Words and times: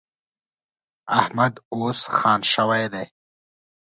احمد 1.19 1.53
اوس 1.73 1.99
خان 2.17 2.41
شوی 2.53 2.85
دی. 2.93 3.05